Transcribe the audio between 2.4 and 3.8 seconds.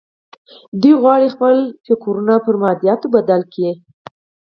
پر مادياتو بدل کړي.